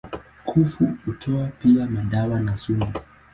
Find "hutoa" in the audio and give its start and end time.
1.05-1.47